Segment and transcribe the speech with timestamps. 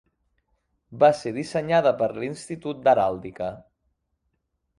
[1.03, 3.53] Va ser dissenyada per l'Institut d'Heràldica.